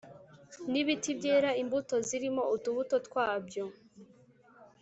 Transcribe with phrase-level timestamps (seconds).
[0.71, 3.63] n’ibiti byera imbuto zirimo utubuto twabyo